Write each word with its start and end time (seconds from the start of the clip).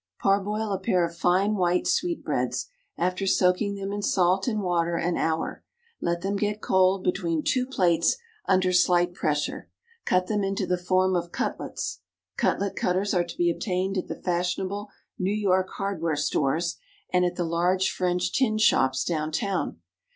_Parboil 0.19 0.71
a 0.71 0.79
pair 0.79 1.05
of 1.05 1.15
fine 1.15 1.53
white 1.57 1.85
sweetbreads, 1.85 2.69
after 2.97 3.27
soaking 3.27 3.75
them 3.75 3.91
in 3.91 4.01
salt 4.01 4.47
and 4.47 4.63
water 4.63 4.95
an 4.95 5.15
hour. 5.15 5.63
Let 6.01 6.21
them 6.21 6.37
get 6.37 6.59
cold 6.59 7.03
between 7.03 7.43
two 7.43 7.67
plates 7.67 8.17
under 8.47 8.73
slight 8.73 9.13
pressure. 9.13 9.69
Cut 10.05 10.25
them 10.25 10.43
into 10.43 10.65
the 10.65 10.79
form 10.79 11.15
of 11.15 11.31
cutlets 11.31 11.99
(cutlet 12.35 12.75
cutters 12.75 13.13
are 13.13 13.23
to 13.23 13.37
be 13.37 13.51
obtained 13.51 13.95
at 13.95 14.07
the 14.07 14.19
fashionable 14.19 14.89
New 15.19 15.35
York 15.35 15.69
hardware 15.75 16.15
stores, 16.15 16.77
and 17.13 17.23
at 17.23 17.35
the 17.35 17.43
large 17.45 17.91
French 17.91 18.33
tin 18.33 18.57
shops 18.57 19.03
down 19.03 19.31
town). 19.31 19.81